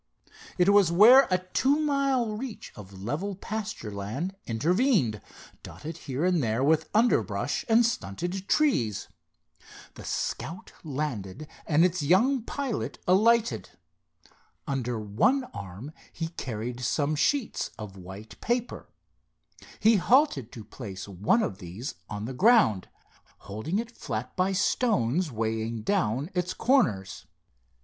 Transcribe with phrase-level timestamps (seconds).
[0.57, 5.21] It was where a two mile reach of level pasture land intervened,
[5.61, 9.09] dotted here and there with underbrush and stunted trees.
[9.93, 13.77] The Scout landed and its young pilot alighted.
[14.65, 18.89] Under one arm he carried some sheets of white paper.
[19.79, 22.87] He halted to place one of these on the ground,
[23.45, 27.27] holding it flat by stones weighing down its corners.